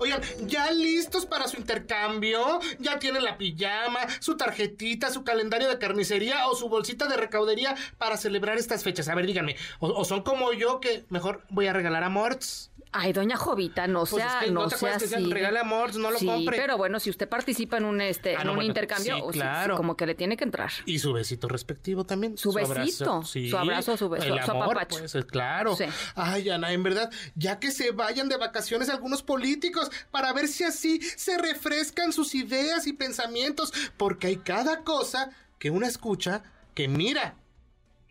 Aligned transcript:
Oigan, 0.00 0.22
¿ya 0.46 0.70
listos 0.70 1.26
para 1.26 1.46
su 1.46 1.58
intercambio? 1.58 2.58
¿Ya 2.78 2.98
tienen 2.98 3.22
la 3.22 3.36
pijama, 3.36 4.00
su 4.18 4.34
tarjetita, 4.34 5.10
su 5.10 5.24
calendario 5.24 5.68
de 5.68 5.78
carnicería 5.78 6.48
o 6.48 6.56
su 6.56 6.70
bolsita 6.70 7.06
de 7.06 7.18
recaudería 7.18 7.76
para 7.98 8.16
celebrar 8.16 8.56
estas 8.56 8.82
fechas? 8.82 9.08
A 9.08 9.14
ver, 9.14 9.26
díganme, 9.26 9.56
¿o, 9.78 10.02
son 10.06 10.22
como 10.22 10.54
yo 10.54 10.80
que 10.80 11.04
mejor 11.10 11.42
voy 11.50 11.66
a 11.66 11.74
regalar 11.74 12.02
a 12.02 12.08
Morts? 12.08 12.69
Ay, 12.92 13.12
doña 13.12 13.36
Jovita, 13.36 13.86
no 13.86 14.00
Pues 14.00 14.10
sea, 14.10 14.40
es 14.40 14.44
que 14.46 14.50
no, 14.50 14.62
no 14.62 14.68
te 14.68 14.76
sea 14.76 14.96
que 14.98 15.04
así. 15.04 15.24
Morts, 15.64 15.96
no 15.96 16.10
lo 16.10 16.18
sí, 16.18 16.26
compre. 16.26 16.56
pero 16.56 16.76
bueno, 16.76 16.98
si 16.98 17.08
usted 17.08 17.28
participa 17.28 17.76
en 17.76 17.84
un 17.84 18.00
este, 18.00 18.34
Ah, 18.34 18.40
en 18.40 18.46
no, 18.46 18.52
un 18.52 18.56
bueno, 18.56 18.68
intercambio, 18.68 19.14
sí, 19.16 19.22
o 19.24 19.32
sí, 19.32 19.38
claro. 19.38 19.76
como 19.76 19.96
que 19.96 20.06
le 20.06 20.16
tiene 20.16 20.36
que 20.36 20.42
entrar. 20.42 20.70
Y 20.86 20.98
su 20.98 21.12
besito 21.12 21.46
respectivo 21.46 22.04
también. 22.04 22.36
Su 22.36 22.52
besito, 22.52 22.72
abrazo, 22.72 23.22
sí. 23.22 23.48
su 23.48 23.56
abrazo, 23.56 23.96
su 23.96 24.08
beso, 24.08 24.24
El 24.34 24.42
su 24.42 24.50
amor, 24.50 24.76
apapacho. 24.78 24.98
pues, 24.98 25.24
claro. 25.26 25.76
Sí. 25.76 25.84
Ay, 26.16 26.50
Ana, 26.50 26.72
en 26.72 26.82
verdad, 26.82 27.10
ya 27.36 27.60
que 27.60 27.70
se 27.70 27.92
vayan 27.92 28.28
de 28.28 28.36
vacaciones 28.38 28.88
algunos 28.88 29.22
políticos 29.22 29.90
para 30.10 30.32
ver 30.32 30.48
si 30.48 30.64
así 30.64 31.00
se 31.00 31.38
refrescan 31.38 32.12
sus 32.12 32.34
ideas 32.34 32.88
y 32.88 32.92
pensamientos, 32.92 33.72
porque 33.96 34.26
hay 34.26 34.36
cada 34.38 34.82
cosa 34.82 35.30
que 35.60 35.70
una 35.70 35.86
escucha 35.86 36.42
que 36.74 36.88
mira. 36.88 37.36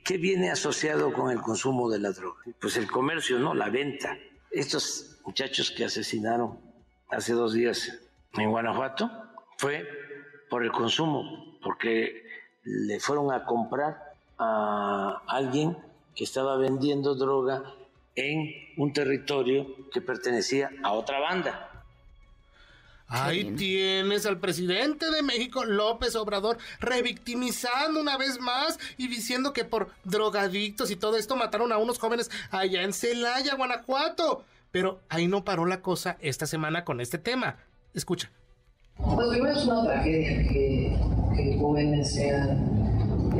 ¿Qué 0.05 0.17
viene 0.17 0.49
asociado 0.49 1.11
con 1.11 1.31
el 1.31 1.41
consumo 1.41 1.89
de 1.89 1.99
la 1.99 2.11
droga? 2.11 2.39
Pues 2.61 2.77
el 2.77 2.89
comercio, 2.89 3.37
¿no? 3.39 3.53
La 3.53 3.69
venta. 3.69 4.17
Estos 4.51 5.19
muchachos 5.25 5.69
que 5.69 5.85
asesinaron 5.85 6.59
hace 7.09 7.33
dos 7.33 7.53
días 7.53 7.99
en 8.33 8.49
Guanajuato 8.49 9.09
fue 9.57 9.87
por 10.49 10.63
el 10.63 10.71
consumo, 10.71 11.59
porque 11.63 12.23
le 12.63 12.99
fueron 12.99 13.31
a 13.31 13.45
comprar 13.45 14.13
a 14.39 15.21
alguien 15.27 15.77
que 16.15 16.23
estaba 16.23 16.57
vendiendo 16.57 17.13
droga 17.13 17.63
en 18.15 18.49
un 18.77 18.91
territorio 18.91 19.89
que 19.91 20.01
pertenecía 20.01 20.71
a 20.83 20.93
otra 20.93 21.19
banda. 21.19 21.68
Ahí 23.09 23.55
tienes 23.55 24.27
al 24.27 24.39
presidente 24.39 25.09
de 25.09 25.23
México, 25.23 25.65
López 25.65 26.15
Obrador, 26.15 26.57
revictimizando 26.79 27.99
una 27.99 28.17
vez 28.17 28.39
más 28.39 28.79
y 28.97 29.07
diciendo 29.07 29.51
que 29.51 29.65
por 29.65 29.89
drogadictos 30.03 30.91
y 30.91 30.95
todo 30.95 31.17
esto 31.17 31.35
mataron 31.35 31.71
a 31.71 31.77
unos 31.79 31.97
jóvenes 31.97 32.29
allá 32.51 32.83
en 32.83 32.93
Celaya, 32.93 33.55
Guanajuato. 33.55 34.45
Pero 34.71 34.99
ahí 35.09 35.27
no 35.27 35.43
paró 35.43 35.65
la 35.65 35.81
cosa 35.81 36.17
esta 36.21 36.45
semana 36.45 36.85
con 36.85 37.01
este 37.01 37.17
tema. 37.17 37.57
Escucha. 37.95 38.29
Pues 38.95 39.27
primero 39.29 39.57
es 39.57 39.65
una 39.65 39.83
tragedia 39.85 40.47
que, 40.47 40.95
que 41.35 41.57
jóvenes 41.57 42.13
sean 42.13 42.88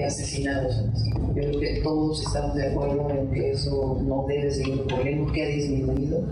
asesinados. 0.05 0.83
Yo 1.13 1.33
creo 1.33 1.59
que 1.59 1.81
todos 1.83 2.21
estamos 2.21 2.55
de 2.55 2.67
acuerdo 2.67 3.09
en 3.09 3.31
que 3.31 3.51
eso 3.51 3.99
no 4.03 4.25
debe 4.27 4.51
seguir 4.51 4.81
ocurriendo, 4.81 5.31
que 5.31 5.43
ha 5.43 5.47
disminuido, 5.47 6.23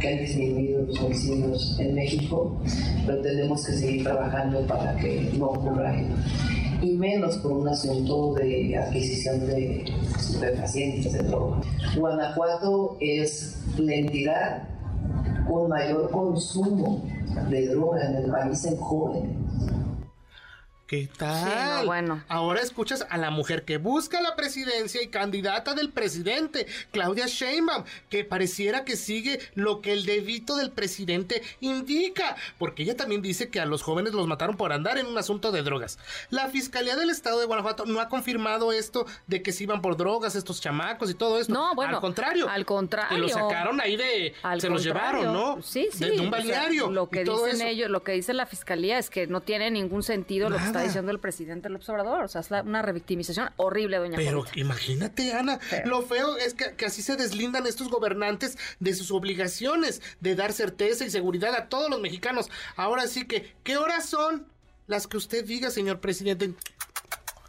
que 0.00 0.08
han 0.08 0.18
disminuido 0.18 0.82
los 0.82 1.00
homicidios 1.00 1.76
en 1.80 1.94
México, 1.94 2.60
pero 3.06 3.20
tenemos 3.20 3.66
que 3.66 3.72
seguir 3.72 4.04
trabajando 4.04 4.66
para 4.66 4.96
que 4.96 5.30
no 5.38 5.46
ocurra. 5.46 5.94
Y 6.82 6.92
menos 6.96 7.38
por 7.38 7.52
un 7.52 7.68
asunto 7.68 8.34
de 8.34 8.76
adquisición 8.76 9.46
de 9.46 9.84
estupefacientes, 10.18 11.12
de 11.12 11.22
droga. 11.22 11.60
Guanajuato 11.96 12.96
es 13.00 13.56
la 13.78 13.94
entidad 13.94 14.68
con 15.48 15.68
mayor 15.68 16.10
consumo 16.10 17.02
de 17.48 17.68
droga 17.68 18.10
en 18.10 18.16
el 18.16 18.30
país 18.30 18.64
en 18.64 18.76
jóvenes. 18.76 19.43
¿Qué 20.94 21.08
tal? 21.18 21.44
Sí, 21.44 21.80
no, 21.80 21.86
bueno. 21.86 22.22
Ahora 22.28 22.60
escuchas 22.60 23.04
a 23.10 23.18
la 23.18 23.30
mujer 23.30 23.64
que 23.64 23.78
busca 23.78 24.22
la 24.22 24.36
presidencia 24.36 25.02
y 25.02 25.08
candidata 25.08 25.74
del 25.74 25.90
presidente, 25.90 26.68
Claudia 26.92 27.26
Sheinbaum, 27.26 27.82
que 28.08 28.24
pareciera 28.24 28.84
que 28.84 28.94
sigue 28.94 29.40
lo 29.54 29.80
que 29.80 29.92
el 29.92 30.06
dedito 30.06 30.54
del 30.54 30.70
presidente 30.70 31.42
indica, 31.60 32.36
porque 32.58 32.84
ella 32.84 32.96
también 32.96 33.22
dice 33.22 33.48
que 33.48 33.58
a 33.58 33.66
los 33.66 33.82
jóvenes 33.82 34.12
los 34.12 34.28
mataron 34.28 34.56
por 34.56 34.72
andar 34.72 34.96
en 34.98 35.06
un 35.06 35.18
asunto 35.18 35.50
de 35.50 35.62
drogas. 35.62 35.98
La 36.30 36.48
Fiscalía 36.48 36.94
del 36.94 37.10
Estado 37.10 37.40
de 37.40 37.46
Guanajuato 37.46 37.86
no 37.86 37.98
ha 37.98 38.08
confirmado 38.08 38.70
esto 38.70 39.04
de 39.26 39.42
que 39.42 39.50
se 39.50 39.64
iban 39.64 39.82
por 39.82 39.96
drogas 39.96 40.36
estos 40.36 40.60
chamacos 40.60 41.10
y 41.10 41.14
todo 41.14 41.40
esto. 41.40 41.52
No, 41.52 41.74
bueno, 41.74 41.96
al 41.96 42.00
contrario. 42.00 42.48
al 42.48 42.64
contrario. 42.64 43.16
Que 43.16 43.20
los 43.20 43.32
sacaron 43.32 43.80
ahí 43.80 43.96
de... 43.96 44.34
Al 44.44 44.60
se 44.60 44.68
los 44.68 44.84
contrario. 44.84 45.22
llevaron, 45.22 45.56
¿no? 45.56 45.62
Sí, 45.62 45.88
sí. 45.92 46.04
De, 46.04 46.10
de 46.12 46.20
un 46.20 46.28
o 46.28 46.30
sea, 46.30 46.30
balneario. 46.30 46.90
lo 46.90 47.08
que 47.08 47.24
dicen 47.24 47.56
eso. 47.56 47.66
ellos, 47.66 47.90
lo 47.90 48.04
que 48.04 48.12
dice 48.12 48.32
la 48.32 48.46
fiscalía 48.46 48.98
es 48.98 49.10
que 49.10 49.26
no 49.26 49.40
tiene 49.40 49.72
ningún 49.72 50.04
sentido 50.04 50.48
lo 50.48 50.56
que 50.56 50.64
está 50.64 50.83
Nada. 50.84 50.88
diciendo 50.88 51.10
el 51.12 51.18
presidente 51.20 51.68
López 51.68 51.88
Obrador. 51.88 52.24
O 52.24 52.28
sea, 52.28 52.40
es 52.40 52.50
la- 52.50 52.62
una 52.62 52.82
revictimización 52.82 53.50
horrible, 53.56 53.98
doña 53.98 54.16
Pero 54.16 54.44
imagínate, 54.54 55.32
Ana, 55.32 55.58
lo 55.84 56.02
feo 56.02 56.36
es 56.36 56.54
que, 56.54 56.74
que 56.76 56.86
así 56.86 57.02
se 57.02 57.16
deslindan 57.16 57.66
estos 57.66 57.88
gobernantes 57.88 58.56
de 58.80 58.94
sus 58.94 59.10
obligaciones 59.10 60.02
de 60.20 60.34
dar 60.34 60.52
certeza 60.52 61.04
y 61.04 61.10
seguridad 61.10 61.54
a 61.54 61.68
todos 61.68 61.90
los 61.90 62.00
mexicanos. 62.00 62.50
Ahora 62.76 63.06
sí 63.06 63.26
que, 63.26 63.52
¿qué 63.62 63.76
horas 63.76 64.06
son? 64.08 64.46
Las 64.86 65.06
que 65.06 65.16
usted 65.16 65.44
diga, 65.44 65.70
señor 65.70 66.00
presidente. 66.00 66.52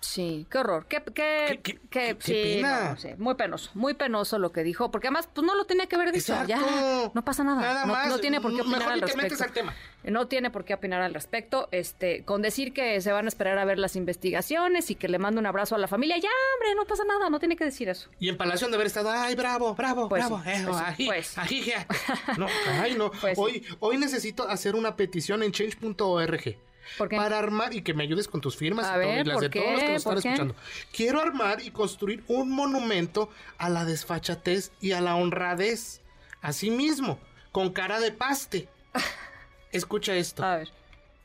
Sí, 0.08 0.46
qué 0.52 0.60
horror. 0.60 0.86
Qué, 0.88 1.02
qué, 1.14 1.60
Qué- 1.64 1.80
qué- 1.90 2.18
sí, 2.20 2.34
pena. 2.34 2.92
no, 2.92 2.98
sí, 2.98 3.10
muy 3.18 3.34
penoso, 3.36 3.72
muy 3.74 3.96
penoso 3.96 4.38
lo 4.38 4.52
que 4.52 4.64
dijo, 4.64 4.92
porque 4.92 5.08
además, 5.08 5.28
pues 5.34 5.46
no 5.46 5.56
lo 5.56 5.66
tenía 5.66 5.88
que 5.88 5.96
haber 5.96 6.12
dicho. 6.12 6.32
Exacto. 6.34 6.48
Ya, 6.48 7.12
no 7.14 7.26
pasa 7.26 7.44
nada. 7.44 7.60
Nada 7.62 7.86
no, 7.86 7.94
más. 7.94 8.08
no 8.08 8.20
tiene 8.20 8.40
por 8.40 8.54
qué 8.56 8.62
opinar 8.62 8.80
Mejor 8.80 8.94
al 8.94 9.02
respecto. 9.02 9.44
al 9.44 9.52
tema. 9.52 9.74
No 10.04 10.28
tiene 10.28 10.52
por 10.52 10.64
qué 10.64 10.76
opinar 10.76 11.02
al 11.02 11.14
respecto. 11.14 11.68
Este, 11.72 12.24
con 12.24 12.44
decir 12.44 12.72
que 12.72 13.02
se 13.02 13.12
van 13.12 13.26
a 13.26 13.28
esperar 13.28 13.58
a 13.58 13.66
ver 13.66 13.80
las 13.80 13.96
investigaciones 13.96 14.92
y 14.92 14.96
que 14.96 15.10
le 15.10 15.18
mando 15.18 15.40
un 15.42 15.48
abrazo 15.48 15.74
a 15.76 15.80
la 15.80 15.88
familia, 15.88 16.18
ya, 16.18 16.30
hombre, 16.56 16.76
no 16.76 16.86
pasa 16.86 17.04
nada, 17.06 17.30
no 17.32 17.40
tiene 17.40 17.56
que 17.56 17.66
decir 17.66 17.90
eso. 17.90 18.10
Y 18.20 18.30
en 18.30 18.38
Palacio 18.38 18.68
de 18.68 18.76
haber 18.76 18.88
estado, 18.88 19.10
ay, 19.10 19.34
bravo, 19.36 19.74
bravo, 19.74 20.08
Pues 20.08 20.24
bravo. 20.28 20.42
sí, 20.44 20.50
eh, 20.52 20.64
pues 20.66 21.08
pues. 21.08 21.38
ají, 21.40 21.62
je". 21.64 21.74
No, 22.38 22.48
ay, 22.80 22.94
no. 22.96 23.10
Pues 23.10 23.38
hoy, 23.40 23.66
hoy 23.80 23.98
necesito 23.98 24.48
hacer 24.48 24.76
una 24.76 24.96
petición 24.96 25.42
en 25.42 25.52
change.org. 25.52 26.58
¿Por 26.98 27.10
qué? 27.10 27.18
Para 27.18 27.40
armar 27.40 27.74
y 27.74 27.82
que 27.82 27.94
me 27.94 28.04
ayudes 28.04 28.28
con 28.28 28.42
tus 28.42 28.56
firmas 28.56 28.86
A 28.86 28.98
y, 28.98 29.02
todo, 29.02 29.22
y 29.22 29.24
las 29.24 29.34
¿por 29.36 29.44
de 29.44 29.50
todos 29.50 29.72
los 29.72 29.82
que 29.82 29.88
nos 29.88 29.98
están 29.98 30.14
¿Por 30.14 30.22
qué? 30.22 30.30
escuchando. 30.30 30.56
Quiero 30.96 31.22
armar 31.22 31.62
y 31.62 31.72
construir 31.72 32.24
un 32.28 32.52
monumento 32.52 33.30
a 33.58 33.70
la 33.70 33.86
desfachatez 33.86 34.72
y 34.82 34.92
a 34.92 35.02
la 35.02 35.16
honradez. 35.16 36.02
Así 36.42 36.70
mismo, 36.70 37.20
con 37.52 37.72
cara 37.72 38.00
de 38.00 38.12
paste. 38.12 38.68
Escucha 39.72 40.16
esto. 40.16 40.44
A 40.44 40.58
ver. 40.58 40.70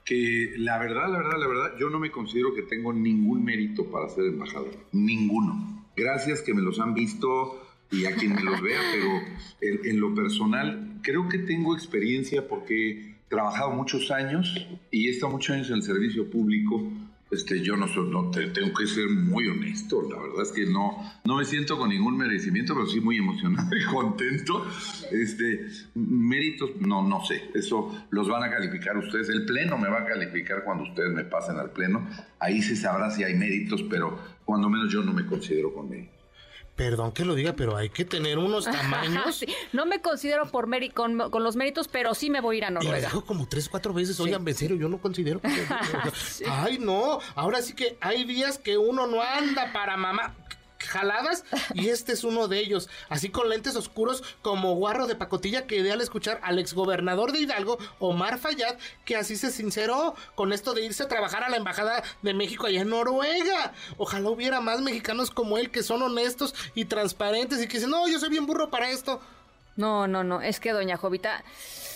que 0.04 0.54
la 0.56 0.78
verdad, 0.78 1.09
la 1.09 1.19
verdad, 1.19 1.38
la 1.38 1.47
verdad, 1.47 1.72
yo 1.78 1.88
no 1.88 1.98
me 2.00 2.10
considero 2.10 2.53
que 2.54 2.62
tengo 2.62 2.92
ningún 2.92 3.44
mérito 3.44 3.84
para 3.91 4.09
ser 4.09 4.25
embajador. 4.25 4.75
Ninguno. 4.92 5.84
Gracias 5.97 6.41
que 6.41 6.54
me 6.54 6.62
los 6.62 6.81
han 6.81 6.94
visto 6.94 7.66
y 7.92 8.06
a 8.06 8.15
quien 8.16 8.34
me 8.34 8.42
los 8.42 8.60
vea, 8.60 8.81
pero 8.92 9.09
en, 9.60 9.91
en 9.91 10.00
lo 10.00 10.15
personal 10.15 10.98
creo 11.03 11.28
que 11.28 11.38
tengo 11.38 11.75
experiencia 11.75 12.48
porque 12.48 13.09
he 13.09 13.09
trabajado 13.31 13.71
muchos 13.71 14.11
años 14.11 14.55
y 14.91 15.07
he 15.07 15.13
estado 15.13 15.33
muchos 15.33 15.55
años 15.55 15.71
en 15.71 15.77
el 15.77 15.83
servicio 15.83 16.29
público. 16.29 16.93
Este, 17.31 17.63
yo 17.63 17.77
no, 17.77 17.87
soy, 17.87 18.11
tengo 18.53 18.75
que 18.75 18.89
ser 18.89 19.09
muy 19.09 19.47
honesto, 19.47 20.03
la 20.03 20.21
verdad 20.21 20.43
es 20.43 20.51
que 20.51 20.67
no, 20.67 20.99
no 21.25 21.37
me 21.37 21.45
siento 21.45 21.79
con 21.79 21.91
ningún 21.91 22.17
merecimiento, 22.17 22.75
pero 22.75 22.89
sí 22.89 23.01
muy 23.01 23.19
emocionado 23.19 23.69
y 23.77 23.85
contento. 23.85 24.67
Este, 25.13 25.69
méritos, 25.95 26.73
no, 26.81 27.07
no 27.07 27.25
sé, 27.25 27.51
eso 27.55 28.05
los 28.11 28.29
van 28.29 28.43
a 28.43 28.51
calificar 28.51 28.97
ustedes. 28.99 29.29
El 29.29 29.47
Pleno 29.47 29.79
me 29.79 29.89
va 29.89 30.01
a 30.01 30.07
calificar 30.07 30.65
cuando 30.65 30.83
ustedes 30.83 31.13
me 31.13 31.23
pasen 31.23 31.57
al 31.57 31.71
Pleno. 31.71 32.04
Ahí 32.41 32.60
se 32.63 32.75
sabrá 32.75 33.13
si 33.13 33.22
hay 33.22 33.34
méritos, 33.34 33.84
pero 33.89 34.19
cuando 34.45 34.69
menos 34.69 34.93
yo 34.93 35.04
no 35.04 35.13
me 35.13 35.25
considero 35.25 35.72
con 35.72 35.89
méritos. 35.89 36.20
Perdón 36.80 37.12
que 37.12 37.27
lo 37.27 37.34
diga, 37.34 37.53
pero 37.53 37.77
hay 37.77 37.91
que 37.91 38.06
tener 38.06 38.38
unos 38.38 38.65
tamaños. 38.65 39.36
Sí, 39.36 39.47
No 39.74 39.84
me 39.84 40.00
considero 40.00 40.47
por 40.50 40.66
meri- 40.66 40.91
con, 40.94 41.30
con 41.30 41.44
los 41.44 41.54
méritos, 41.54 41.88
pero 41.88 42.15
sí 42.15 42.30
me 42.30 42.41
voy 42.41 42.56
a 42.56 42.59
ir 42.59 42.65
a 42.65 42.68
Y 42.68 42.72
lo 42.72 42.80
Noruega. 42.80 43.09
dijo 43.09 43.22
como 43.27 43.47
tres, 43.47 43.68
cuatro 43.68 43.92
veces, 43.92 44.18
oigan, 44.18 44.48
en 44.48 44.54
serio, 44.54 44.77
yo 44.78 44.88
no 44.88 44.97
considero 44.97 45.42
que... 45.42 45.50
Ay, 46.50 46.78
no, 46.78 47.18
ahora 47.34 47.60
sí 47.60 47.74
que 47.74 47.98
hay 48.00 48.24
días 48.24 48.56
que 48.56 48.78
uno 48.78 49.06
no 49.06 49.21
anda 49.22 49.74
para 49.74 49.98
mamá 49.98 50.34
jaladas 50.80 51.44
y 51.74 51.88
este 51.88 52.12
es 52.12 52.24
uno 52.24 52.48
de 52.48 52.59
ellos, 52.59 52.88
así 53.09 53.28
con 53.28 53.48
lentes 53.48 53.77
oscuros 53.77 54.22
como 54.42 54.74
guarro 54.74 55.06
de 55.06 55.15
pacotilla 55.15 55.66
quedé 55.66 55.92
al 55.92 56.00
escuchar 56.00 56.41
al 56.42 56.59
exgobernador 56.59 57.32
de 57.32 57.41
Hidalgo, 57.41 57.78
Omar 57.98 58.38
Fayad, 58.38 58.77
que 59.04 59.16
así 59.16 59.36
se 59.36 59.50
sinceró 59.50 60.15
con 60.34 60.53
esto 60.53 60.74
de 60.74 60.84
irse 60.84 61.03
a 61.03 61.09
trabajar 61.09 61.44
a 61.44 61.50
la 61.50 61.56
embajada 61.56 62.03
de 62.22 62.34
México 62.34 62.66
allá 62.66 62.82
en 62.82 62.91
Noruega. 62.91 63.72
Ojalá 63.97 64.30
hubiera 64.30 64.60
más 64.60 64.80
mexicanos 64.80 65.30
como 65.30 65.59
él 65.59 65.71
que 65.71 65.82
son 65.82 66.03
honestos 66.03 66.54
y 66.74 66.86
transparentes 66.86 67.62
y 67.62 67.68
que 67.68 67.74
dicen, 67.74 67.91
no, 67.91 68.09
yo 68.09 68.18
soy 68.18 68.30
bien 68.30 68.47
burro 68.47 68.71
para 68.71 68.91
esto. 68.91 69.21
No, 69.80 70.06
no, 70.06 70.22
no, 70.24 70.41
es 70.42 70.60
que 70.60 70.72
doña 70.72 70.97
Jovita, 70.97 71.42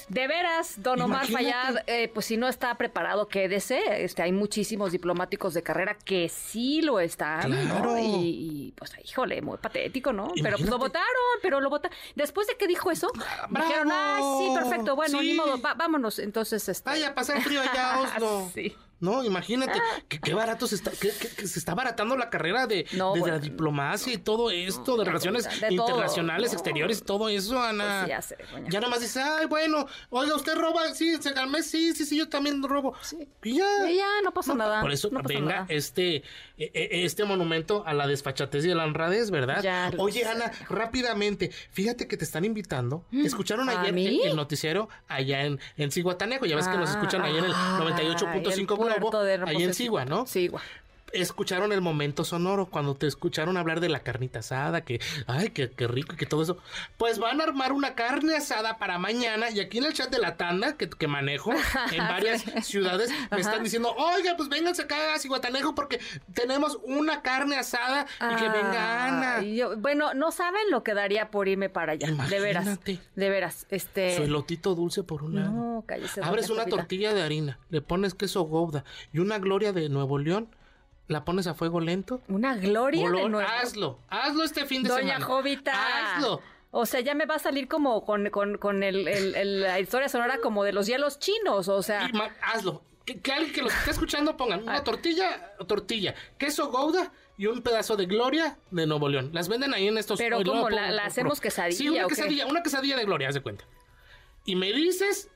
De 0.08 0.26
veras, 0.26 0.82
don 0.82 1.00
Omar. 1.00 1.26
Fayad, 1.26 1.76
eh, 1.86 2.08
pues 2.12 2.26
si 2.26 2.36
no 2.36 2.46
está 2.46 2.74
preparado, 2.76 3.26
quédese. 3.26 4.04
Este, 4.04 4.20
hay 4.22 4.32
muchísimos 4.32 4.92
diplomáticos 4.92 5.54
de 5.54 5.62
carrera 5.62 5.96
que 6.04 6.28
sí 6.28 6.82
lo 6.82 7.00
están, 7.00 7.50
¿no? 7.50 7.74
Claro. 7.76 7.98
Y, 7.98 8.04
y, 8.04 8.72
pues, 8.76 8.92
híjole, 9.02 9.40
muy 9.40 9.56
patético, 9.56 10.12
¿no? 10.12 10.32
Pero 10.42 10.58
pues 10.58 10.68
lo 10.68 10.76
votaron, 10.76 11.06
pero 11.40 11.58
lo 11.60 11.70
votaron. 11.70 11.96
Después 12.16 12.46
de 12.48 12.56
que 12.58 12.66
dijo 12.66 12.90
eso, 12.90 13.10
¡Bravo! 13.14 13.66
dijeron, 13.66 13.88
ah, 13.92 14.18
sí, 14.38 14.54
perfecto, 14.54 14.94
bueno, 14.94 15.20
Sí. 15.20 15.28
ni 15.28 15.34
modo, 15.34 15.58
va- 15.62 15.72
vámonos. 15.74 16.18
Entonces, 16.18 16.68
este... 16.68 16.90
Vaya 16.90 17.08
a 17.08 17.14
pasar 17.14 17.40
frío 17.40 17.62
allá, 17.62 18.00
Oslo. 18.16 18.50
Sí. 18.52 18.76
No, 19.00 19.22
imagínate, 19.24 19.78
que 20.08 20.18
qué 20.18 20.34
barato 20.34 20.66
se 20.66 20.76
está, 20.76 20.90
que, 20.90 21.10
que- 21.10 21.28
que 21.28 21.46
se 21.48 21.58
está 21.58 21.74
baratando 21.74 22.16
la 22.16 22.30
carrera 22.30 22.66
de, 22.66 22.86
No, 22.92 23.12
de 23.14 23.20
bueno, 23.20 23.34
la 23.36 23.40
diplomacia 23.40 24.12
y 24.12 24.18
todo 24.18 24.50
esto, 24.50 24.96
de 24.96 25.04
relaciones 25.04 25.44
de 25.60 25.68
todo. 25.76 25.88
internacionales, 25.88 26.52
exteriores, 26.52 27.02
todo 27.04 27.28
eso, 27.28 27.60
Ana. 27.60 28.00
Pues 28.00 28.08
ya 28.08 28.22
sé. 28.22 28.36
Ya 28.70 28.80
nomás 28.80 29.00
dice, 29.00 29.20
ay, 29.20 29.46
bueno, 29.46 29.86
oiga, 30.10 30.34
¿usted 30.36 30.54
roba? 30.56 30.94
Sí, 30.94 31.16
se 31.20 31.34
calme, 31.34 31.62
sí, 31.62 31.92
sí, 31.94 32.04
sí, 32.06 32.16
yo 32.16 32.28
también 32.28 32.62
robo. 32.62 32.94
Y 33.42 33.56
ya. 33.58 33.90
Y 33.90 33.96
ya, 33.96 34.08
no 34.22 34.32
pasa 34.32 34.54
nada. 34.54 34.80
Por 34.80 34.92
eso 34.92 35.10
venga 35.24 35.40
nada. 35.54 35.66
este, 35.68 36.16
eh, 36.16 36.22
eh, 36.56 36.88
este 37.04 37.24
monumento 37.24 37.82
a 37.86 37.94
la 37.94 38.06
desfachatez 38.06 38.64
y 38.64 38.70
a 38.70 38.74
la 38.74 38.84
honradez, 38.84 39.30
¿verdad? 39.30 39.62
Ya 39.62 39.90
Oye, 39.98 40.22
sé. 40.22 40.28
Ana, 40.28 40.50
rápidamente, 40.68 41.50
fíjate 41.70 42.06
que 42.08 42.16
te 42.16 42.24
están 42.24 42.44
invitando. 42.44 43.04
Escucharon 43.12 43.68
¿a 43.68 43.80
ayer 43.82 43.96
el, 44.26 44.36
noticiero 44.36 44.88
allá 45.08 45.42
en, 45.44 45.58
en 45.76 45.90
Cihuatanejo. 45.90 46.46
Ya 46.46 46.56
ves 46.56 46.68
que 46.68 46.76
nos 46.76 46.90
escuchan 46.90 47.22
ahí 47.22 47.36
en 47.36 47.44
el 47.44 47.52
Ah, 47.54 47.78
98.5 47.82 48.76
ahí 49.46 49.62
en. 49.62 49.74
Sigua, 49.74 50.04
¿no? 50.04 50.26
Sigua. 50.26 50.62
Escucharon 51.20 51.72
el 51.72 51.80
momento 51.80 52.24
sonoro 52.24 52.66
cuando 52.66 52.94
te 52.94 53.06
escucharon 53.06 53.56
hablar 53.56 53.80
de 53.80 53.88
la 53.88 54.00
carnita 54.00 54.40
asada, 54.40 54.82
que, 54.84 55.00
ay, 55.26 55.50
qué, 55.50 55.70
qué 55.70 55.86
rico 55.86 56.14
y 56.14 56.16
que 56.16 56.26
todo 56.26 56.42
eso. 56.42 56.58
Pues 56.96 57.18
van 57.18 57.40
a 57.40 57.44
armar 57.44 57.72
una 57.72 57.94
carne 57.94 58.36
asada 58.36 58.78
para 58.78 58.98
mañana 58.98 59.50
y 59.50 59.60
aquí 59.60 59.78
en 59.78 59.84
el 59.84 59.92
chat 59.92 60.10
de 60.10 60.18
la 60.18 60.36
tanda 60.36 60.76
que, 60.76 60.88
que 60.90 61.06
manejo 61.08 61.52
en 61.92 61.98
varias 61.98 62.42
ciudades 62.62 63.10
me 63.30 63.40
están 63.40 63.62
diciendo, 63.62 63.94
oiga, 63.96 64.34
pues 64.36 64.48
vénganse 64.48 64.82
acá 64.82 65.14
a 65.14 65.18
Cihuatanejo 65.18 65.74
porque 65.74 66.00
tenemos 66.34 66.78
una 66.84 67.22
carne 67.22 67.56
asada 67.56 68.06
y 68.32 68.36
que 68.36 68.48
venga 68.48 69.06
Ana. 69.06 69.42
Yo- 69.42 69.76
bueno, 69.76 70.14
no 70.14 70.30
saben 70.32 70.62
lo 70.70 70.82
que 70.82 70.94
daría 70.94 71.30
por 71.30 71.48
irme 71.48 71.68
para 71.68 71.92
allá. 71.92 72.06
De 72.28 72.40
veras. 72.40 72.64
Imagínate. 72.64 73.00
De 73.16 73.28
veras. 73.30 73.66
Este. 73.70 74.16
Su 74.16 74.22
elotito 74.22 74.74
dulce 74.74 75.02
por 75.02 75.22
un 75.22 75.36
lado. 75.36 75.50
No, 75.52 75.84
cállese. 75.86 76.20
Abres 76.22 76.50
una 76.50 76.66
tortilla 76.66 77.12
de 77.14 77.22
harina, 77.22 77.58
le 77.70 77.80
pones 77.80 78.14
queso 78.14 78.42
gouda 78.42 78.84
y 79.12 79.18
una 79.18 79.38
gloria 79.38 79.72
de 79.72 79.88
Nuevo 79.88 80.18
León, 80.18 80.48
la 81.08 81.24
pones 81.24 81.46
a 81.46 81.54
fuego 81.54 81.80
lento. 81.80 82.20
Una 82.28 82.56
gloria 82.56 83.10
de 83.10 83.28
nuevo. 83.28 83.48
hazlo, 83.48 83.98
hazlo 84.08 84.44
este 84.44 84.64
fin 84.66 84.82
de 84.82 84.88
Doña 84.88 85.02
semana. 85.18 85.24
Jovita. 85.24 86.16
Hazlo. 86.16 86.40
O 86.70 86.86
sea, 86.86 87.00
ya 87.00 87.14
me 87.14 87.24
va 87.26 87.36
a 87.36 87.38
salir 87.38 87.68
como 87.68 88.04
con, 88.04 88.30
con, 88.30 88.58
con 88.58 88.82
el, 88.82 89.06
el- 89.06 89.34
el- 89.36 89.60
la 89.60 89.78
historia 89.78 90.08
sonora 90.08 90.38
como 90.42 90.64
de 90.64 90.72
los 90.72 90.86
hielos 90.86 91.18
chinos. 91.18 91.68
O 91.68 91.82
sea, 91.82 92.08
Y 92.12 92.18
hazlo. 92.42 92.82
Que, 93.04 93.20
que 93.20 93.32
alguien 93.32 93.52
que 93.52 93.60
lo 93.62 93.68
esté 93.68 93.90
escuchando 93.90 94.36
pongan 94.36 94.62
una 94.62 94.82
tortilla, 94.82 95.52
tortilla, 95.68 96.14
queso 96.38 96.70
gouda 96.70 97.12
y 97.36 97.46
un 97.46 97.60
pedazo 97.62 97.96
de 97.96 98.06
gloria 98.06 98.56
de 98.70 98.86
Nuevo 98.86 99.08
León. 99.10 99.28
Las 99.34 99.48
venden 99.48 99.74
ahí 99.74 99.86
en 99.88 99.98
estos. 99.98 100.18
Pero 100.18 100.42
¿cómo? 100.42 100.70
¿La- 100.70 100.90
la 100.90 101.04
hacemos 101.04 101.38
quesadilla 101.40 101.76
Sí, 101.76 101.88
una 101.90 102.02
qué? 102.04 102.08
quesadilla, 102.08 102.46
una 102.46 102.62
quesadilla 102.62 102.96
de 102.96 103.04
gloria, 103.04 103.28
haz 103.28 103.34
de 103.34 103.42
cuenta. 103.42 103.66
Y 104.46 104.56
me 104.56 104.72
dices 104.72 105.28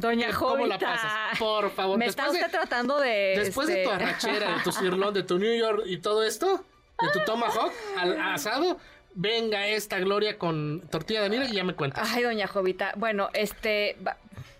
Doña 0.00 0.32
Jovita. 0.32 0.56
cómo 0.56 0.66
la 0.66 0.78
pasas. 0.78 1.38
Por 1.38 1.70
favor. 1.70 1.98
Me 1.98 2.06
está 2.06 2.24
de- 2.24 2.30
usted 2.30 2.50
tratando 2.50 2.98
de. 2.98 3.34
Después 3.36 3.68
de 3.68 3.82
este, 3.82 3.84
tu 3.84 3.90
arrachera, 3.90 4.56
de 4.56 4.62
tu 4.64 4.72
cirlón, 4.80 5.14
de 5.14 5.22
tu 5.22 5.38
New 5.38 5.54
York 5.58 5.82
y 5.86 5.98
todo 5.98 6.22
esto, 6.24 6.64
de 7.00 7.08
tu 7.12 7.20
tomahawk 7.24 7.72
al 7.98 8.20
asado, 8.20 8.78
venga 9.14 9.66
esta 9.66 9.98
gloria 9.98 10.38
con 10.38 10.82
tortilla 10.90 11.20
de 11.20 11.26
harina 11.26 11.44
y 11.46 11.52
ya 11.54 11.64
me 11.64 11.74
cuentas. 11.74 12.08
Ay, 12.12 12.22
doña 12.22 12.46
Jovita. 12.46 12.92
Bueno, 12.96 13.28
este. 13.32 13.96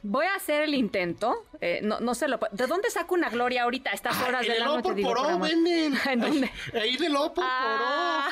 Voy 0.02 0.26
a 0.26 0.34
hacer 0.34 0.62
el 0.62 0.74
intento. 0.74 1.44
eh, 1.60 1.80
no, 1.82 2.00
no 2.00 2.14
se 2.14 2.28
lo. 2.28 2.38
¿De 2.52 2.66
dónde 2.66 2.90
saco 2.90 3.14
una 3.14 3.28
gloria 3.28 3.62
ahorita 3.64 3.90
a 3.90 3.92
estas 3.94 4.16
horas 4.22 4.42
en 4.46 4.52
de 4.52 4.58
la 4.58 4.64
noche? 4.66 4.94
Digo, 4.94 5.10
Poró 5.10 5.38
venden. 5.38 5.94
¿En 6.10 6.20
dónde? 6.20 6.50
Ahí, 6.74 6.96
del 6.96 7.14
Opor 7.16 7.44
Ah, 7.46 8.30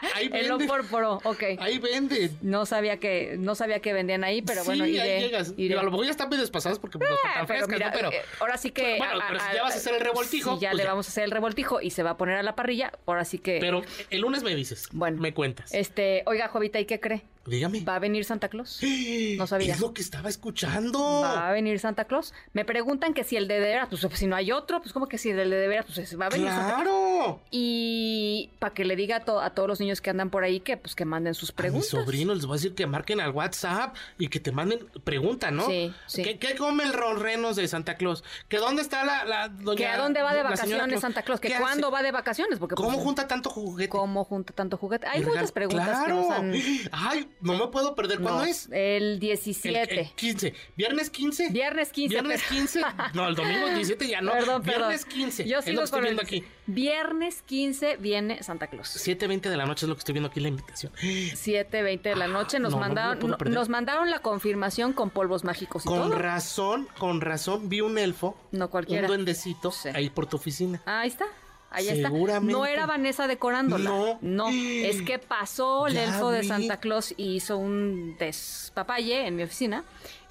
Ahí 0.14 0.30
el 0.32 0.50
ok. 0.52 1.42
Ahí 1.58 1.78
venden. 1.78 2.36
No 2.42 2.66
sabía 2.66 2.98
que 2.98 3.36
no 3.38 3.54
sabía 3.54 3.80
que 3.80 3.92
vendían 3.92 4.24
ahí, 4.24 4.42
pero 4.42 4.64
bueno, 4.64 4.84
sí, 4.84 4.92
iré. 4.92 5.02
ahí 5.02 5.20
llegas. 5.22 5.54
iré. 5.56 5.78
A 5.78 5.82
lo 5.82 5.90
mejor 5.90 6.04
ya 6.06 6.10
están 6.10 6.28
medio 6.28 6.40
despasadas 6.42 6.78
porque 6.78 6.98
pues, 6.98 7.10
no 7.10 7.16
Ah, 7.24 7.44
pero 7.46 7.66
mira, 7.68 7.86
¿no? 7.90 7.92
Pero, 7.92 8.12
eh, 8.12 8.22
ahora 8.40 8.56
sí 8.56 8.70
que. 8.70 8.98
Bueno, 8.98 9.20
pero 9.28 9.40
si 9.40 9.54
ya 9.54 9.62
vas 9.62 9.74
a 9.74 9.78
hacer 9.78 9.94
el 9.94 10.00
revoltijo, 10.00 10.54
Sí, 10.54 10.60
ya 10.60 10.70
pues 10.70 10.78
le 10.78 10.82
ya. 10.84 10.90
vamos 10.90 11.06
a 11.06 11.10
hacer 11.10 11.24
el 11.24 11.30
revoltijo 11.30 11.80
y 11.80 11.90
se 11.90 12.02
va 12.02 12.10
a 12.10 12.16
poner 12.16 12.36
a 12.36 12.42
la 12.42 12.54
parrilla. 12.56 12.92
Ahora 13.06 13.24
sí 13.24 13.38
que. 13.38 13.58
pero 13.60 13.82
el 14.10 14.20
lunes 14.20 14.42
me 14.42 14.54
dices. 14.54 14.88
Bueno. 14.92 15.20
Me 15.20 15.34
cuentas. 15.34 15.72
Este, 15.72 16.22
oiga, 16.26 16.48
Jovita, 16.48 16.80
¿y 16.80 16.84
qué 16.86 16.98
cree? 17.00 17.22
Dígame. 17.46 17.80
¿Va 17.80 17.96
a 17.96 17.98
venir 17.98 18.24
Santa 18.24 18.48
Claus? 18.48 18.80
No 19.36 19.46
sabía. 19.46 19.72
Es 19.74 19.80
lo 19.80 19.94
que 19.94 20.02
estaba 20.02 20.28
escuchando. 20.28 21.22
¿Va 21.22 21.48
a 21.48 21.52
venir 21.52 21.78
Santa 21.80 22.04
Claus? 22.04 22.34
Me 22.52 22.64
preguntan 22.64 23.14
que 23.14 23.24
si 23.24 23.36
el 23.36 23.48
de 23.48 23.54
de 23.54 23.60
veras, 23.60 23.88
pues 23.90 24.06
si 24.18 24.26
no 24.26 24.36
hay 24.36 24.52
otro, 24.52 24.80
pues 24.80 24.92
como 24.92 25.06
que 25.08 25.18
si 25.18 25.30
el 25.30 25.36
de 25.36 25.48
de 25.48 25.68
veras, 25.68 25.86
pues 25.86 26.20
va 26.20 26.26
a 26.26 26.28
venir 26.28 26.48
Santa 26.48 26.82
Claus. 26.82 26.84
¡Claro! 26.84 27.40
Y 27.50 28.50
para 28.58 28.74
que 28.74 28.84
le 28.84 28.96
diga 28.96 29.16
a, 29.16 29.24
to- 29.24 29.40
a 29.40 29.50
todos 29.50 29.68
los 29.68 29.80
niños 29.80 30.00
que 30.00 30.10
andan 30.10 30.30
por 30.30 30.44
ahí 30.44 30.60
que 30.60 30.76
pues 30.76 30.94
que 30.94 31.04
manden 31.04 31.34
sus 31.34 31.50
A 31.50 31.52
mis 31.52 31.56
preguntas. 31.56 31.88
sobrinos 31.88 32.36
les 32.36 32.46
voy 32.46 32.54
a 32.54 32.58
decir 32.58 32.74
que 32.74 32.86
marquen 32.86 33.20
al 33.20 33.30
WhatsApp 33.30 33.94
y 34.18 34.28
que 34.28 34.40
te 34.40 34.52
manden 34.52 34.86
pregunta, 35.04 35.50
¿no? 35.50 35.66
Sí, 35.66 35.92
sí. 36.06 36.22
¿Qué, 36.22 36.38
qué 36.38 36.54
come 36.56 36.84
el 36.84 36.92
ronrenos 36.92 37.56
de 37.56 37.66
Santa 37.68 37.96
Claus? 37.96 38.22
¿Que 38.48 38.58
dónde 38.58 38.82
está 38.82 39.04
la, 39.04 39.24
la 39.24 39.48
doña 39.48 39.76
Que 39.78 39.86
a 39.86 39.96
dónde 39.98 40.22
va 40.22 40.34
de 40.34 40.42
vacaciones 40.42 41.00
Santa 41.00 41.22
Claus, 41.22 41.40
que 41.40 41.48
¿Qué 41.48 41.54
cuándo 41.58 41.86
hace? 41.88 41.94
va 41.94 42.02
de 42.02 42.12
vacaciones, 42.12 42.58
porque 42.58 42.74
pues, 42.74 42.84
¿Cómo 42.86 42.98
junta 43.02 43.26
tanto 43.26 43.48
juguete? 43.50 43.88
cómo 43.88 44.24
junta 44.24 44.52
tanto 44.52 44.76
juguete. 44.76 45.06
Hay 45.06 45.24
muchas 45.24 45.52
preguntas 45.52 45.86
que 45.88 46.04
¡Claro! 46.04 46.16
nos 46.22 46.30
han 46.30 46.52
Ay, 46.92 47.29
no 47.40 47.56
me 47.56 47.66
puedo 47.68 47.94
perder. 47.94 48.20
¿Cuándo 48.20 48.40
No, 48.40 48.44
es? 48.46 48.66
El 48.72 49.02
El- 49.14 49.18
17. 49.20 50.00
el 50.00 50.10
15. 50.14 50.54
¿Viernes 50.76 51.10
15? 51.10 51.48
Viernes 51.50 51.90
15. 51.92 52.14
¿Viernes 52.14 52.42
pero- 52.48 52.60
15? 52.60 52.80
No, 53.14 53.28
el 53.28 53.34
domingo 53.34 53.66
17 53.74 54.08
ya 54.08 54.20
no. 54.20 54.32
Perdón, 54.32 54.62
perdón. 54.62 54.88
Viernes 54.88 55.04
15. 55.04 55.44
Yo 55.48 55.58
es 55.58 55.64
lo 55.66 55.70
sigo 55.70 55.80
que 55.80 55.84
estoy 55.84 55.98
con 56.00 56.06
el- 56.08 56.14
viendo 56.16 56.22
aquí. 56.22 56.44
Viernes 56.66 57.42
15 57.42 57.96
viene 57.96 58.42
Santa 58.42 58.66
Claus. 58.68 58.88
7.20 58.96 59.48
de 59.50 59.56
la 59.56 59.66
noche 59.66 59.86
es 59.86 59.88
lo 59.88 59.94
que 59.94 60.00
estoy 60.00 60.12
viendo 60.12 60.28
aquí 60.28 60.40
la 60.40 60.48
invitación. 60.48 60.92
7:20 61.00 62.02
de 62.10 62.16
la 62.16 62.28
noche 62.28 62.58
nos 62.60 62.72
no, 62.72 62.76
no 62.78 62.80
mandaron 62.80 63.18
no- 63.30 63.36
nos 63.36 63.68
mandaron 63.68 64.10
la 64.10 64.20
confirmación 64.20 64.92
con 64.92 65.10
polvos 65.10 65.44
mágicos 65.44 65.84
y 65.84 65.88
Con 65.88 65.98
todo. 66.10 66.18
razón, 66.18 66.88
con 66.98 67.20
razón, 67.20 67.68
vi 67.68 67.80
un 67.80 67.98
elfo. 67.98 68.36
No 68.52 68.70
cualquiera. 68.70 69.02
Un 69.02 69.08
duendecito 69.08 69.70
Sí. 69.72 69.88
ahí 69.94 70.10
por 70.10 70.26
tu 70.26 70.36
oficina. 70.36 70.80
Ahí 70.86 71.08
está. 71.08 71.26
Ahí 71.70 71.88
está. 71.88 72.10
No 72.40 72.66
era 72.66 72.84
Vanessa 72.86 73.26
decorándola. 73.26 73.88
No. 73.90 74.18
No. 74.20 74.48
Es 74.50 75.00
que 75.02 75.18
pasó 75.18 75.86
el 75.86 75.94
Ya 75.94 76.04
elfo 76.04 76.30
de. 76.30 76.44
Santa 76.44 76.76
Claus 76.78 77.14
y 77.16 77.36
hizo 77.36 77.56
un 77.58 78.16
despapalle 78.18 79.26
en 79.26 79.36
mi 79.36 79.42
oficina. 79.44 79.84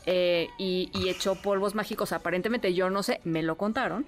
eh, 0.06 0.50
y, 0.58 0.90
y 0.94 1.10
echó 1.10 1.36
polvos 1.36 1.76
mágicos. 1.76 2.12
Aparentemente, 2.14 2.74
yo 2.74 2.90
no 2.90 3.04
sé, 3.04 3.20
me 3.24 3.44
lo 3.44 3.58
contaron. 3.58 4.06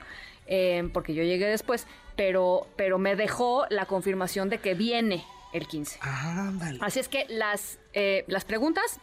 eh, 0.47 0.89
porque 0.93 1.13
yo 1.13 1.23
llegué 1.23 1.45
después. 1.47 1.85
Pero, 2.17 2.67
pero 2.75 2.97
me 2.97 3.15
dejó 3.15 3.65
la 3.69 3.85
confirmación 3.85 4.49
de 4.49 4.57
que 4.59 4.73
viene 4.73 5.23
el 5.53 5.67
15. 5.67 5.99
Ándale. 6.01 6.77
Así 6.81 6.99
es 6.99 7.07
que 7.07 7.25
las, 7.29 7.79
eh, 7.93 8.25
las 8.27 8.43
preguntas 8.45 8.99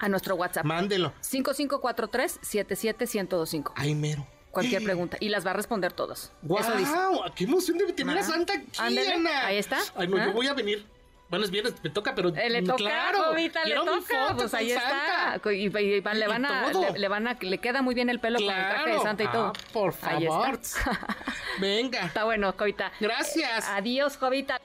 a 0.00 0.08
nuestro 0.08 0.34
WhatsApp. 0.36 0.64
Mándelo. 0.64 1.12
5543-77125. 1.22 3.72
Ay, 3.76 3.94
mero. 3.94 4.26
Cualquier 4.54 4.82
pregunta. 4.84 5.16
Y 5.20 5.28
las 5.28 5.44
va 5.46 5.50
a 5.50 5.54
responder 5.54 5.92
todas. 5.92 6.32
Dice. 6.42 6.92
¡Qué 7.34 7.44
emoción 7.44 7.76
de 7.78 7.92
tener 7.92 8.16
a. 8.18 8.22
Santa 8.22 8.54
Ana! 8.78 9.46
ahí 9.46 9.58
está. 9.58 9.78
Ay, 9.96 10.08
no, 10.08 10.16
¿Ah? 10.16 10.26
yo 10.26 10.32
voy 10.32 10.46
a 10.46 10.54
venir. 10.54 10.86
Bueno, 11.28 11.46
es 11.46 11.50
viernes, 11.50 11.74
me 11.82 11.90
toca, 11.90 12.14
pero. 12.14 12.28
Eh, 12.36 12.50
le 12.50 12.62
toca, 12.62 12.76
claro, 12.76 13.22
Jovita, 13.24 13.60
le 13.60 13.64
quiero 13.64 13.84
mi 13.84 13.90
toca. 14.02 14.18
foto 14.26 14.36
Pues 14.36 14.50
con 14.50 14.60
ahí 14.60 14.70
Santa. 14.70 15.34
está. 15.36 15.52
Y, 15.52 15.56
y- 15.66 15.94
y 15.96 16.00
van- 16.00 16.18
le 16.20 16.26
Y 16.26 16.28
van 16.28 16.44
a, 16.44 16.70
todo. 16.70 16.92
le, 16.92 16.98
le 16.98 17.08
van 17.08 17.26
a, 17.26 17.36
le 17.40 17.58
queda 17.58 17.82
muy 17.82 17.94
bien 17.94 18.08
el 18.10 18.20
pelo 18.20 18.38
con 18.38 18.48
el 18.48 18.54
traje 18.54 18.78
de 18.78 18.84
Claro. 18.84 19.02
Santa 19.02 19.24
y 19.24 19.28
todo. 19.28 19.46
Ah, 19.46 19.52
por 19.72 19.94
Ahí 20.02 20.26
favor. 20.26 20.54
está. 20.62 20.98
Venga. 21.58 22.00
Está 22.06 22.24
bueno, 22.24 22.54
Jovita. 22.56 22.92
Gracias. 23.00 23.66
Adiós, 23.68 24.16
Jovita. 24.18 24.60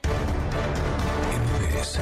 MBS. 1.72 1.98